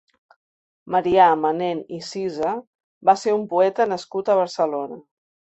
[0.95, 2.55] Marià Manent i Cisa
[3.11, 5.01] va ser un poeta nascut a Barcelona.